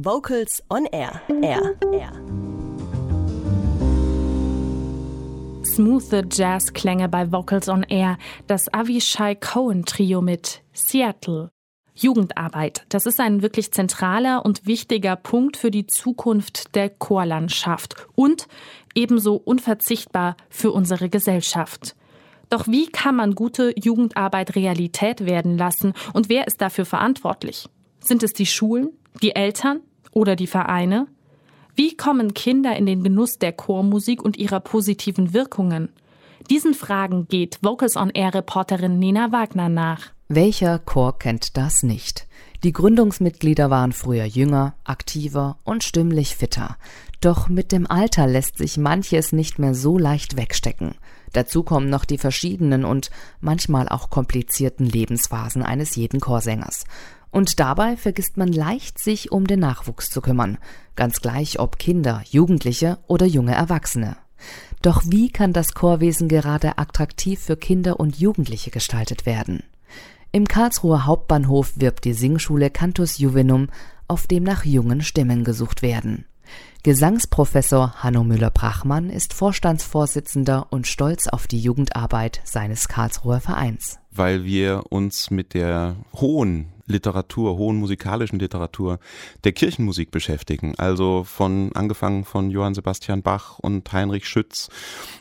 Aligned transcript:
Vocals 0.00 0.62
on 0.70 0.86
Air. 0.92 1.20
Air. 1.42 1.74
Air. 1.92 2.12
Smooth 5.64 6.24
Jazz-Klänge 6.30 7.08
bei 7.08 7.32
Vocals 7.32 7.68
on 7.68 7.82
Air. 7.82 8.16
Das 8.46 8.72
Avishai 8.72 9.34
Cohen 9.34 9.84
Trio 9.84 10.20
mit 10.20 10.62
Seattle. 10.72 11.50
Jugendarbeit. 11.96 12.86
Das 12.90 13.06
ist 13.06 13.18
ein 13.18 13.42
wirklich 13.42 13.72
zentraler 13.72 14.44
und 14.44 14.68
wichtiger 14.68 15.16
Punkt 15.16 15.56
für 15.56 15.72
die 15.72 15.88
Zukunft 15.88 16.76
der 16.76 16.90
Chorlandschaft 16.90 17.96
und 18.14 18.46
ebenso 18.94 19.34
unverzichtbar 19.34 20.36
für 20.48 20.70
unsere 20.70 21.08
Gesellschaft. 21.08 21.96
Doch 22.50 22.68
wie 22.68 22.86
kann 22.86 23.16
man 23.16 23.34
gute 23.34 23.74
Jugendarbeit 23.76 24.54
Realität 24.54 25.26
werden 25.26 25.58
lassen 25.58 25.92
und 26.12 26.28
wer 26.28 26.46
ist 26.46 26.60
dafür 26.60 26.84
verantwortlich? 26.84 27.68
Sind 27.98 28.22
es 28.22 28.32
die 28.32 28.46
Schulen, 28.46 28.90
die 29.22 29.34
Eltern 29.34 29.80
oder 30.12 30.36
die 30.36 30.46
Vereine? 30.46 31.06
Wie 31.74 31.96
kommen 31.96 32.34
Kinder 32.34 32.76
in 32.76 32.86
den 32.86 33.02
Genuss 33.02 33.38
der 33.38 33.52
Chormusik 33.52 34.22
und 34.22 34.36
ihrer 34.36 34.60
positiven 34.60 35.32
Wirkungen? 35.32 35.90
Diesen 36.50 36.74
Fragen 36.74 37.28
geht 37.28 37.58
Vocals 37.62 37.96
on 37.96 38.10
Air 38.10 38.34
Reporterin 38.34 38.98
Nina 38.98 39.32
Wagner 39.32 39.68
nach. 39.68 40.10
Welcher 40.28 40.78
Chor 40.78 41.18
kennt 41.18 41.56
das 41.56 41.82
nicht? 41.82 42.26
Die 42.64 42.72
Gründungsmitglieder 42.72 43.70
waren 43.70 43.92
früher 43.92 44.24
jünger, 44.24 44.74
aktiver 44.82 45.58
und 45.62 45.84
stimmlich 45.84 46.34
fitter. 46.34 46.76
Doch 47.20 47.48
mit 47.48 47.70
dem 47.70 47.88
Alter 47.88 48.26
lässt 48.26 48.58
sich 48.58 48.76
manches 48.76 49.32
nicht 49.32 49.58
mehr 49.58 49.74
so 49.74 49.96
leicht 49.98 50.36
wegstecken. 50.36 50.94
Dazu 51.32 51.62
kommen 51.62 51.88
noch 51.88 52.04
die 52.04 52.18
verschiedenen 52.18 52.84
und 52.84 53.10
manchmal 53.40 53.88
auch 53.88 54.10
komplizierten 54.10 54.86
Lebensphasen 54.86 55.62
eines 55.62 55.94
jeden 55.96 56.20
Chorsängers. 56.20 56.84
Und 57.30 57.60
dabei 57.60 57.96
vergisst 57.96 58.36
man 58.36 58.52
leicht, 58.52 58.98
sich 58.98 59.32
um 59.32 59.46
den 59.46 59.60
Nachwuchs 59.60 60.10
zu 60.10 60.20
kümmern, 60.20 60.58
ganz 60.96 61.20
gleich 61.20 61.58
ob 61.58 61.78
Kinder, 61.78 62.22
Jugendliche 62.24 62.98
oder 63.06 63.26
junge 63.26 63.54
Erwachsene. 63.54 64.16
Doch 64.82 65.02
wie 65.06 65.30
kann 65.30 65.52
das 65.52 65.74
Chorwesen 65.74 66.28
gerade 66.28 66.78
attraktiv 66.78 67.40
für 67.40 67.56
Kinder 67.56 67.98
und 67.98 68.18
Jugendliche 68.18 68.70
gestaltet 68.70 69.26
werden? 69.26 69.62
Im 70.30 70.46
Karlsruher 70.46 71.06
Hauptbahnhof 71.06 71.72
wirbt 71.76 72.04
die 72.04 72.12
Singschule 72.12 72.70
Cantus 72.70 73.18
Juvenum, 73.18 73.68
auf 74.06 74.26
dem 74.26 74.44
nach 74.44 74.64
jungen 74.64 75.02
Stimmen 75.02 75.42
gesucht 75.42 75.82
werden. 75.82 76.24
Gesangsprofessor 76.82 77.94
Hanno 78.02 78.24
Müller-Brachmann 78.24 79.10
ist 79.10 79.34
Vorstandsvorsitzender 79.34 80.68
und 80.70 80.86
stolz 80.86 81.26
auf 81.26 81.46
die 81.46 81.60
Jugendarbeit 81.60 82.40
seines 82.44 82.88
Karlsruher 82.88 83.40
Vereins. 83.40 83.98
Weil 84.10 84.44
wir 84.44 84.84
uns 84.90 85.30
mit 85.30 85.54
der 85.54 85.96
hohen 86.14 86.72
Literatur, 86.88 87.56
hohen 87.56 87.76
musikalischen 87.76 88.38
Literatur 88.38 88.98
der 89.44 89.52
Kirchenmusik 89.52 90.10
beschäftigen. 90.10 90.74
Also 90.78 91.24
von 91.24 91.70
angefangen 91.74 92.24
von 92.24 92.50
Johann 92.50 92.74
Sebastian 92.74 93.22
Bach 93.22 93.58
und 93.58 93.90
Heinrich 93.92 94.26
Schütz, 94.26 94.68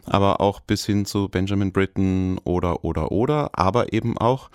aber 0.06 0.42
auch 0.42 0.60
bis 0.60 0.86
hin 0.86 1.06
zu 1.06 1.30
Benjamin 1.30 1.72
Britten 1.72 2.40
oder 2.44 2.84
oder 2.84 3.12
oder, 3.12 3.52
aber 3.54 3.94
eben 3.94 4.18
auch 4.18 4.50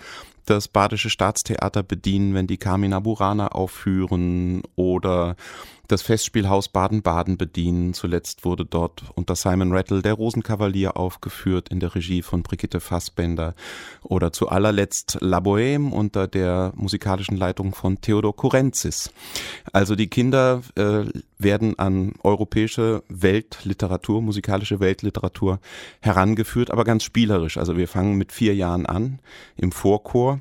das 0.45 0.67
Badische 0.67 1.09
Staatstheater 1.09 1.83
bedienen, 1.83 2.33
wenn 2.33 2.47
die 2.47 2.57
Carmina 2.57 2.99
Burana 2.99 3.47
aufführen 3.49 4.63
oder 4.75 5.35
das 5.87 6.01
Festspielhaus 6.01 6.69
Baden-Baden 6.69 7.37
bedienen. 7.37 7.93
Zuletzt 7.93 8.45
wurde 8.45 8.65
dort 8.65 9.03
unter 9.15 9.35
Simon 9.35 9.73
Rattle 9.73 10.01
der 10.01 10.13
Rosenkavalier 10.13 10.95
aufgeführt 10.95 11.69
in 11.69 11.79
der 11.79 11.93
Regie 11.93 12.21
von 12.21 12.41
Brigitte 12.41 12.79
Fassbender 12.79 13.53
oder 14.01 14.31
zu 14.31 14.47
allerletzt 14.47 15.17
La 15.19 15.39
Bohème 15.39 15.91
unter 15.91 16.27
der 16.27 16.71
musikalischen 16.75 17.35
Leitung 17.35 17.75
von 17.75 17.99
Theodor 17.99 18.35
Kurenzis. 18.35 19.11
Also 19.73 19.95
die 19.95 20.07
Kinder 20.07 20.61
äh, 20.75 21.03
werden 21.37 21.77
an 21.77 22.13
europäische 22.23 23.03
Weltliteratur, 23.09 24.21
musikalische 24.21 24.79
Weltliteratur 24.79 25.59
herangeführt, 25.99 26.71
aber 26.71 26.85
ganz 26.85 27.03
spielerisch. 27.03 27.57
Also 27.57 27.75
wir 27.75 27.89
fangen 27.89 28.15
mit 28.15 28.31
vier 28.31 28.55
Jahren 28.55 28.85
an 28.85 29.19
im 29.57 29.71
Vorchor. 29.71 30.39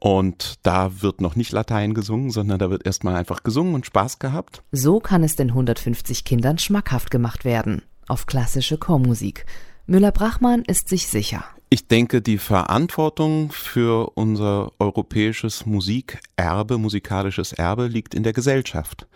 Und 0.00 0.54
da 0.62 1.02
wird 1.02 1.20
noch 1.20 1.36
nicht 1.36 1.52
Latein 1.52 1.94
gesungen, 1.94 2.30
sondern 2.30 2.58
da 2.58 2.70
wird 2.70 2.86
erstmal 2.86 3.16
einfach 3.16 3.42
gesungen 3.42 3.74
und 3.74 3.86
Spaß 3.86 4.18
gehabt. 4.18 4.62
So 4.72 5.00
kann 5.00 5.24
es 5.24 5.36
den 5.36 5.48
150 5.48 6.24
Kindern 6.24 6.58
schmackhaft 6.58 7.10
gemacht 7.10 7.44
werden. 7.44 7.82
Auf 8.08 8.26
klassische 8.26 8.78
Chormusik. 8.78 9.46
Müller-Brachmann 9.86 10.62
ist 10.62 10.88
sich 10.88 11.06
sicher. 11.08 11.44
Ich 11.70 11.88
denke, 11.88 12.20
die 12.20 12.36
Verantwortung 12.36 13.50
für 13.50 14.10
unser 14.14 14.72
europäisches 14.78 15.64
Musikerbe, 15.64 16.76
musikalisches 16.76 17.54
Erbe 17.54 17.86
liegt 17.86 18.14
in 18.14 18.22
der 18.22 18.34
Gesellschaft. 18.34 19.06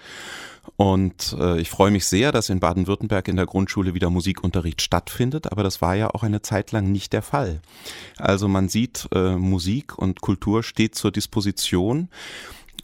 Und 0.76 1.36
äh, 1.38 1.60
ich 1.60 1.70
freue 1.70 1.90
mich 1.90 2.06
sehr, 2.06 2.32
dass 2.32 2.48
in 2.48 2.60
Baden-Württemberg 2.60 3.28
in 3.28 3.36
der 3.36 3.46
Grundschule 3.46 3.94
wieder 3.94 4.10
Musikunterricht 4.10 4.82
stattfindet, 4.82 5.50
aber 5.52 5.62
das 5.62 5.80
war 5.80 5.94
ja 5.94 6.10
auch 6.10 6.22
eine 6.22 6.42
Zeit 6.42 6.72
lang 6.72 6.90
nicht 6.90 7.12
der 7.12 7.22
Fall. 7.22 7.60
Also 8.18 8.48
man 8.48 8.68
sieht, 8.68 9.08
äh, 9.14 9.36
Musik 9.36 9.96
und 9.96 10.20
Kultur 10.20 10.62
steht 10.62 10.94
zur 10.94 11.12
Disposition 11.12 12.08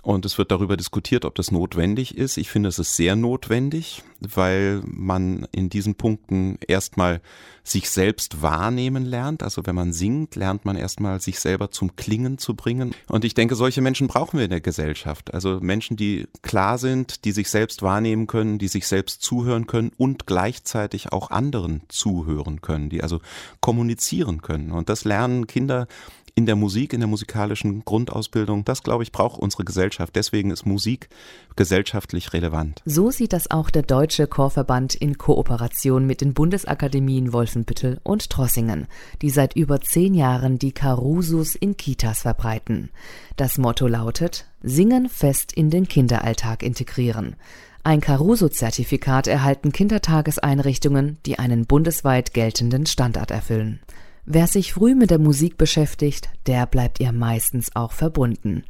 und 0.02 0.26
es 0.26 0.36
wird 0.36 0.50
darüber 0.50 0.76
diskutiert, 0.76 1.24
ob 1.24 1.36
das 1.36 1.52
notwendig 1.52 2.18
ist. 2.18 2.36
Ich 2.36 2.50
finde, 2.50 2.68
es 2.68 2.80
ist 2.80 2.96
sehr 2.96 3.14
notwendig, 3.14 4.02
weil 4.18 4.82
man 4.84 5.46
in 5.52 5.70
diesen 5.70 5.94
Punkten 5.94 6.58
erstmal 6.66 7.20
sich 7.62 7.88
selbst 7.88 8.42
wahrnehmen 8.42 9.04
lernt. 9.04 9.44
Also 9.44 9.64
wenn 9.64 9.76
man 9.76 9.92
singt, 9.92 10.34
lernt 10.34 10.64
man 10.64 10.76
erstmal 10.76 11.20
sich 11.20 11.38
selber 11.38 11.70
zum 11.70 11.94
Klingen 11.94 12.38
zu 12.38 12.56
bringen. 12.56 12.96
Und 13.06 13.24
ich 13.24 13.34
denke, 13.34 13.54
solche 13.54 13.80
Menschen 13.80 14.08
brauchen 14.08 14.38
wir 14.38 14.44
in 14.44 14.50
der 14.50 14.60
Gesellschaft. 14.60 15.32
Also 15.32 15.60
Menschen, 15.60 15.96
die 15.96 16.26
klar 16.42 16.78
sind, 16.78 17.24
die 17.24 17.30
sich 17.30 17.48
selbst 17.48 17.82
wahrnehmen 17.82 18.26
können, 18.26 18.58
die 18.58 18.66
sich 18.66 18.88
selbst 18.88 19.22
zuhören 19.22 19.68
können 19.68 19.92
und 19.96 20.26
gleichzeitig 20.26 21.12
auch 21.12 21.30
anderen 21.30 21.82
zuhören 21.88 22.60
können, 22.60 22.88
die 22.88 23.04
also 23.04 23.20
kommunizieren 23.60 24.42
können. 24.42 24.72
Und 24.72 24.88
das 24.88 25.04
lernen 25.04 25.46
Kinder 25.46 25.86
in 26.34 26.46
der 26.46 26.56
Musik, 26.56 26.92
in 26.92 27.00
der 27.00 27.08
musikalischen 27.08 27.84
Grundausbildung. 27.84 28.64
Das, 28.64 28.82
glaube 28.82 29.02
ich, 29.02 29.12
braucht 29.12 29.40
unsere 29.40 29.64
Gesellschaft. 29.64 30.16
Deswegen 30.16 30.50
ist 30.50 30.64
Musik 30.64 31.08
gesellschaftlich 31.56 32.32
relevant. 32.32 32.80
So 32.84 33.10
sieht 33.10 33.32
das 33.32 33.50
auch 33.50 33.70
der 33.70 33.82
Deutsche 33.82 34.26
Chorverband 34.26 34.94
in 34.94 35.18
Kooperation 35.18 36.06
mit 36.06 36.20
den 36.20 36.32
Bundesakademien 36.34 37.32
Wolfenbüttel 37.32 38.00
und 38.02 38.30
Trossingen, 38.30 38.86
die 39.20 39.30
seit 39.30 39.54
über 39.56 39.80
zehn 39.80 40.14
Jahren 40.14 40.58
die 40.58 40.72
Carusus 40.72 41.54
in 41.54 41.76
Kitas 41.76 42.22
verbreiten. 42.22 42.90
Das 43.36 43.58
Motto 43.58 43.86
lautet 43.86 44.46
Singen 44.62 45.08
fest 45.08 45.52
in 45.52 45.70
den 45.70 45.88
Kinderalltag 45.88 46.62
integrieren. 46.62 47.36
Ein 47.84 48.00
Caruso-Zertifikat 48.00 49.26
erhalten 49.26 49.72
Kindertageseinrichtungen, 49.72 51.18
die 51.26 51.40
einen 51.40 51.66
bundesweit 51.66 52.32
geltenden 52.32 52.86
Standard 52.86 53.32
erfüllen. 53.32 53.80
Wer 54.24 54.46
sich 54.46 54.72
früh 54.72 54.94
mit 54.94 55.10
der 55.10 55.18
Musik 55.18 55.58
beschäftigt, 55.58 56.28
der 56.46 56.66
bleibt 56.66 57.00
ihr 57.00 57.10
meistens 57.10 57.74
auch 57.74 57.90
verbunden. 57.90 58.62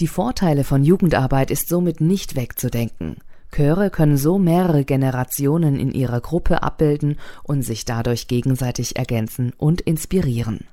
Die 0.00 0.06
Vorteile 0.06 0.64
von 0.64 0.82
Jugendarbeit 0.82 1.50
ist 1.50 1.68
somit 1.68 2.00
nicht 2.00 2.36
wegzudenken. 2.36 3.18
Chöre 3.54 3.90
können 3.90 4.16
so 4.16 4.38
mehrere 4.38 4.84
Generationen 4.84 5.78
in 5.78 5.92
ihrer 5.92 6.20
Gruppe 6.20 6.62
abbilden 6.62 7.18
und 7.42 7.62
sich 7.62 7.84
dadurch 7.84 8.28
gegenseitig 8.28 8.96
ergänzen 8.96 9.52
und 9.58 9.82
inspirieren. 9.82 10.66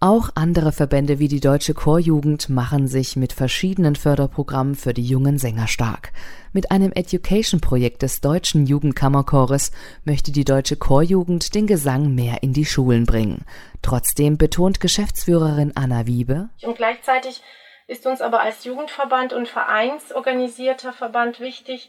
Auch 0.00 0.30
andere 0.34 0.72
Verbände 0.72 1.18
wie 1.18 1.28
die 1.28 1.40
Deutsche 1.40 1.72
Chorjugend 1.72 2.50
machen 2.50 2.88
sich 2.88 3.16
mit 3.16 3.32
verschiedenen 3.32 3.96
Förderprogrammen 3.96 4.74
für 4.74 4.92
die 4.92 5.06
jungen 5.06 5.38
Sänger 5.38 5.66
stark. 5.66 6.12
Mit 6.52 6.70
einem 6.70 6.92
Education-Projekt 6.92 8.02
des 8.02 8.20
Deutschen 8.20 8.66
Jugendkammerchores 8.66 9.72
möchte 10.04 10.30
die 10.30 10.44
Deutsche 10.44 10.76
Chorjugend 10.76 11.54
den 11.54 11.66
Gesang 11.66 12.14
mehr 12.14 12.42
in 12.42 12.52
die 12.52 12.66
Schulen 12.66 13.06
bringen. 13.06 13.46
Trotzdem 13.80 14.36
betont 14.36 14.78
Geschäftsführerin 14.78 15.72
Anna 15.74 16.06
Wiebe. 16.06 16.50
Und 16.62 16.76
gleichzeitig 16.76 17.42
ist 17.86 18.06
uns 18.06 18.20
aber 18.20 18.40
als 18.40 18.64
Jugendverband 18.64 19.32
und 19.32 19.48
vereinsorganisierter 19.48 20.92
Verband 20.92 21.40
wichtig, 21.40 21.88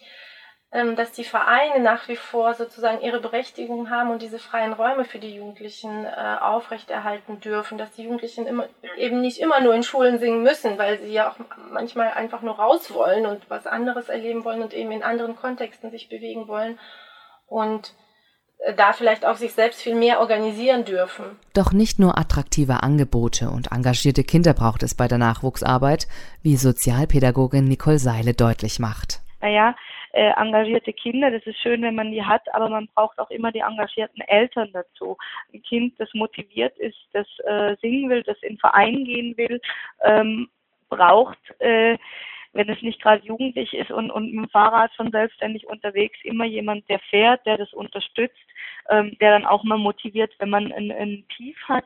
dass 0.96 1.14
die 1.14 1.24
Vereine 1.24 1.80
nach 1.82 2.08
wie 2.10 2.18
vor 2.18 2.54
sozusagen 2.54 3.02
ihre 3.02 3.22
Berechtigung 3.22 3.90
haben 3.90 4.12
und 4.12 4.22
diese 4.22 4.40
freien 4.40 4.74
Räume 4.74 5.06
für 5.06 5.20
die 5.20 5.34
Jugendlichen 5.34 6.06
äh, 6.06 6.38
aufrechterhalten 6.42 7.40
dürfen, 7.40 7.78
dass 7.78 7.92
die 7.92 8.04
Jugendlichen 8.04 8.46
immer, 8.46 8.68
eben 8.98 9.22
nicht 9.22 9.40
immer 9.40 9.62
nur 9.62 9.74
in 9.74 9.84
Schulen 9.84 10.20
singen 10.20 10.44
müssen, 10.44 10.78
weil 10.78 11.00
sie 11.00 11.14
ja 11.14 11.30
auch 11.30 11.36
manchmal 11.72 12.12
einfach 12.12 12.42
nur 12.42 12.56
raus 12.56 12.94
wollen 12.94 13.26
und 13.26 13.50
was 13.50 13.68
anderes 13.68 14.10
erleben 14.10 14.44
wollen 14.44 14.62
und 14.62 14.74
eben 14.74 14.92
in 14.92 15.02
anderen 15.02 15.38
Kontexten 15.38 15.92
sich 15.92 16.10
bewegen 16.10 16.50
wollen 16.50 16.78
und 17.48 17.94
äh, 18.60 18.74
da 18.74 18.92
vielleicht 18.92 19.26
auch 19.26 19.38
sich 19.38 19.54
selbst 19.54 19.82
viel 19.82 19.96
mehr 19.96 20.20
organisieren 20.20 20.84
dürfen. 20.84 21.24
Doch 21.54 21.72
nicht 21.72 22.00
nur 22.00 22.18
attraktive 22.18 22.84
Angebote 22.84 23.50
und 23.50 23.72
engagierte 23.72 24.26
Kinder 24.26 24.54
braucht 24.54 24.84
es 24.84 24.94
bei 24.94 25.08
der 25.08 25.20
Nachwuchsarbeit, 25.20 26.08
wie 26.42 26.58
Sozialpädagogin 26.58 27.64
Nicole 27.64 28.00
Seile 28.00 28.34
deutlich 28.34 28.80
macht. 28.80 29.22
Naja, 29.46 29.76
äh, 30.12 30.32
engagierte 30.38 30.92
Kinder. 30.92 31.30
Das 31.30 31.46
ist 31.46 31.60
schön, 31.60 31.84
wenn 31.84 31.94
man 31.94 32.12
die 32.12 32.24
hat, 32.24 32.52
aber 32.56 32.68
man 32.68 32.88
braucht 32.96 33.20
auch 33.20 33.30
immer 33.30 33.52
die 33.52 33.60
engagierten 33.60 34.22
Eltern 34.22 34.72
dazu. 34.74 35.18
Ein 35.54 35.62
Kind, 35.62 36.00
das 36.00 36.10
motiviert 36.16 36.76
ist, 36.80 36.98
das 37.14 37.28
äh, 37.46 37.76
singen 37.80 38.10
will, 38.10 38.24
das 38.24 38.42
in 38.42 38.58
Verein 38.58 39.06
gehen 39.06 39.38
will, 39.38 39.62
ähm, 40.04 40.50
braucht 40.90 41.38
äh, 41.60 41.96
wenn 42.54 42.70
es 42.70 42.82
nicht 42.82 43.02
gerade 43.02 43.24
jugendlich 43.26 43.74
ist 43.74 43.92
und, 43.92 44.10
und 44.10 44.32
mit 44.32 44.46
dem 44.46 44.50
Fahrrad 44.50 44.90
schon 44.96 45.12
selbstständig 45.12 45.68
unterwegs, 45.68 46.18
immer 46.24 46.46
jemand, 46.46 46.88
der 46.88 47.00
fährt, 47.00 47.46
der 47.46 47.58
das 47.58 47.72
unterstützt, 47.74 48.48
ähm, 48.90 49.18
der 49.20 49.32
dann 49.32 49.46
auch 49.46 49.64
mal 49.66 49.78
motiviert, 49.78 50.34
wenn 50.40 50.50
man 50.50 50.72
ein, 50.72 50.90
ein 50.90 51.26
Tief 51.36 51.58
hat. 51.68 51.86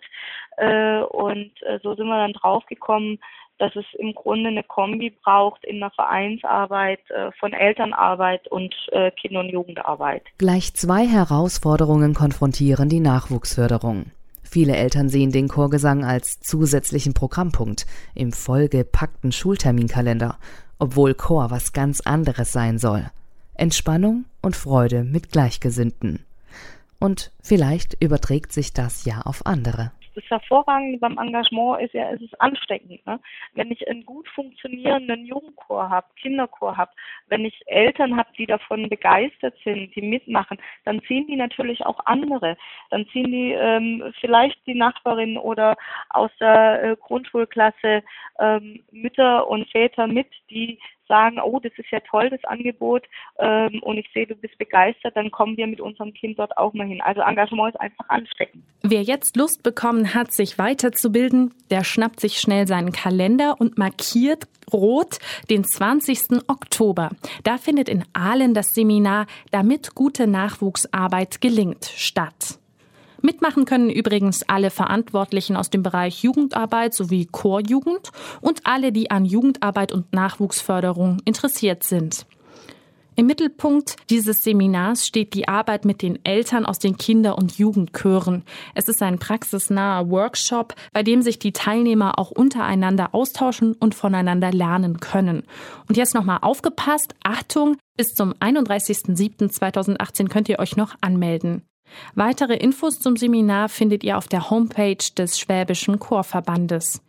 Äh, 0.57 0.99
und 0.99 1.59
äh, 1.63 1.79
so 1.81 1.95
sind 1.95 2.07
wir 2.07 2.19
dann 2.19 2.33
draufgekommen, 2.33 3.19
dass 3.59 3.75
es 3.75 3.85
im 3.97 4.13
Grunde 4.13 4.49
eine 4.49 4.63
Kombi 4.63 5.11
braucht 5.23 5.63
in 5.65 5.79
der 5.79 5.91
Vereinsarbeit 5.91 6.99
äh, 7.09 7.31
von 7.39 7.53
Elternarbeit 7.53 8.47
und 8.47 8.73
äh, 8.91 9.11
Kinder- 9.11 9.41
und 9.41 9.49
Jugendarbeit. 9.49 10.23
Gleich 10.37 10.73
zwei 10.73 11.05
Herausforderungen 11.05 12.13
konfrontieren 12.13 12.89
die 12.89 13.01
Nachwuchsförderung. 13.01 14.11
Viele 14.43 14.75
Eltern 14.75 15.09
sehen 15.09 15.31
den 15.31 15.47
Chorgesang 15.47 16.03
als 16.03 16.39
zusätzlichen 16.39 17.13
Programmpunkt 17.13 17.85
im 18.15 18.31
vollgepackten 18.31 19.31
Schulterminkalender, 19.31 20.39
obwohl 20.79 21.13
Chor 21.13 21.51
was 21.51 21.73
ganz 21.73 22.01
anderes 22.01 22.51
sein 22.51 22.79
soll. 22.79 23.11
Entspannung 23.53 24.25
und 24.41 24.55
Freude 24.55 25.03
mit 25.03 25.31
Gleichgesinnten. 25.31 26.25
Und 26.99 27.31
vielleicht 27.41 28.01
überträgt 28.01 28.51
sich 28.51 28.73
das 28.73 29.05
ja 29.05 29.21
auf 29.21 29.45
andere 29.45 29.91
das 30.15 30.23
Hervorragende 30.29 30.97
beim 30.97 31.17
Engagement 31.17 31.81
ist 31.81 31.93
ja, 31.93 32.11
es 32.11 32.21
ist 32.21 32.39
ansteckend. 32.41 33.05
Ne? 33.05 33.19
Wenn 33.53 33.71
ich 33.71 33.87
einen 33.87 34.05
gut 34.05 34.27
funktionierenden 34.29 35.25
Jugendchor 35.25 35.89
habe, 35.89 36.07
Kinderchor 36.21 36.77
habe, 36.77 36.91
wenn 37.27 37.45
ich 37.45 37.61
Eltern 37.67 38.17
habe, 38.17 38.29
die 38.37 38.45
davon 38.45 38.89
begeistert 38.89 39.55
sind, 39.63 39.95
die 39.95 40.01
mitmachen, 40.01 40.57
dann 40.85 41.01
ziehen 41.03 41.27
die 41.27 41.35
natürlich 41.35 41.85
auch 41.85 41.99
andere. 42.05 42.57
Dann 42.89 43.07
ziehen 43.07 43.31
die 43.31 43.51
ähm, 43.53 44.13
vielleicht 44.19 44.65
die 44.65 44.75
Nachbarin 44.75 45.37
oder 45.37 45.75
aus 46.09 46.31
der 46.39 46.83
äh, 46.83 46.95
Grundschulklasse 46.95 48.03
ähm, 48.39 48.83
Mütter 48.91 49.47
und 49.47 49.69
Väter 49.69 50.07
mit, 50.07 50.27
die 50.49 50.79
sagen, 51.09 51.39
oh, 51.43 51.59
das 51.59 51.73
ist 51.75 51.91
ja 51.91 51.99
toll, 52.09 52.29
das 52.29 52.43
Angebot, 52.45 53.03
ähm, 53.39 53.81
und 53.83 53.97
ich 53.97 54.09
sehe, 54.13 54.25
du 54.25 54.35
bist 54.35 54.57
begeistert, 54.57 55.17
dann 55.17 55.31
kommen 55.31 55.57
wir 55.57 55.67
mit 55.67 55.81
unserem 55.81 56.13
Kind 56.13 56.39
dort 56.39 56.57
auch 56.57 56.73
mal 56.73 56.87
hin. 56.87 57.01
Also 57.01 57.19
Engagement 57.21 57.75
ist 57.75 57.81
einfach 57.81 58.07
ansteckend. 58.07 58.63
Wer 58.83 59.01
jetzt 59.01 59.35
Lust 59.35 59.63
bekommen 59.63 60.13
hat, 60.13 60.31
sich 60.31 60.57
weiterzubilden, 60.57 61.53
der 61.69 61.83
schnappt 61.83 62.21
sich 62.21 62.39
schnell 62.39 62.67
seinen 62.67 62.93
Kalender 62.93 63.55
und 63.59 63.77
markiert 63.77 64.47
rot 64.71 65.17
den 65.49 65.63
20. 65.63 66.47
Oktober. 66.47 67.09
Da 67.43 67.57
findet 67.57 67.89
in 67.89 68.05
Aalen 68.13 68.53
das 68.53 68.73
Seminar 68.73 69.25
Damit 69.51 69.95
gute 69.95 70.27
Nachwuchsarbeit 70.27 71.41
gelingt 71.41 71.85
statt. 71.85 72.58
Mitmachen 73.21 73.65
können 73.65 73.89
übrigens 73.89 74.47
alle 74.47 74.69
Verantwortlichen 74.69 75.55
aus 75.55 75.69
dem 75.69 75.83
Bereich 75.83 76.23
Jugendarbeit 76.23 76.93
sowie 76.93 77.25
Chorjugend 77.25 78.11
und 78.41 78.61
alle, 78.65 78.91
die 78.91 79.11
an 79.11 79.25
Jugendarbeit 79.25 79.91
und 79.91 80.13
Nachwuchsförderung 80.13 81.19
interessiert 81.25 81.83
sind. 81.83 82.25
Im 83.19 83.25
Mittelpunkt 83.25 83.97
dieses 84.09 84.43
Seminars 84.43 85.05
steht 85.05 85.33
die 85.33 85.49
Arbeit 85.49 85.83
mit 85.83 86.01
den 86.01 86.23
Eltern 86.23 86.65
aus 86.65 86.79
den 86.79 86.95
Kinder- 86.95 87.37
und 87.37 87.57
Jugendchören. 87.57 88.45
Es 88.75 88.87
ist 88.87 89.01
ein 89.03 89.19
praxisnaher 89.19 90.09
Workshop, 90.09 90.73
bei 90.93 91.03
dem 91.03 91.21
sich 91.21 91.37
die 91.37 91.51
Teilnehmer 91.51 92.17
auch 92.17 92.31
untereinander 92.31 93.13
austauschen 93.13 93.73
und 93.73 93.93
voneinander 93.93 94.53
lernen 94.53 95.01
können. 95.01 95.43
Und 95.89 95.97
jetzt 95.97 96.15
nochmal 96.15 96.39
aufgepasst, 96.43 97.13
Achtung, 97.21 97.75
bis 97.97 98.13
zum 98.13 98.31
31.07.2018 98.35 100.29
könnt 100.29 100.47
ihr 100.47 100.59
euch 100.59 100.77
noch 100.77 100.95
anmelden. 101.01 101.68
Weitere 102.15 102.55
Infos 102.55 102.99
zum 102.99 103.15
Seminar 103.15 103.69
findet 103.69 104.03
ihr 104.03 104.17
auf 104.17 104.27
der 104.27 104.49
Homepage 104.49 104.97
des 105.17 105.39
Schwäbischen 105.39 105.99
Chorverbandes. 105.99 107.01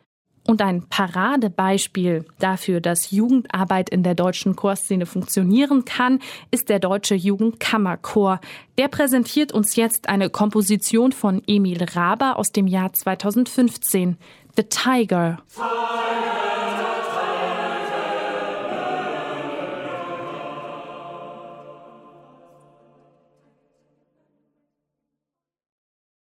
Und 0.47 0.62
ein 0.62 0.88
Paradebeispiel 0.88 2.25
dafür, 2.38 2.81
dass 2.81 3.11
Jugendarbeit 3.11 3.91
in 3.91 4.03
der 4.03 4.15
deutschen 4.15 4.56
Chorszene 4.56 5.06
funktionieren 5.06 5.85
kann, 5.85 6.19
ist 6.50 6.71
der 6.71 6.79
Deutsche 6.79 7.15
Jugendkammerchor. 7.15 8.41
Der 8.79 8.88
präsentiert 8.88 9.53
uns 9.53 9.77
jetzt 9.77 10.09
eine 10.09 10.31
Komposition 10.31 11.12
von 11.12 11.43
Emil 11.47 11.85
Raber 11.94 12.38
aus 12.38 12.53
dem 12.53 12.67
Jahr 12.67 12.93
2015, 12.93 14.17
The 14.56 14.65
Tiger. 14.65 15.38
Tiger. 15.55 16.69